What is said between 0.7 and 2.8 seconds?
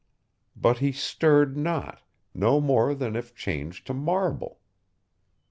he stirred not, no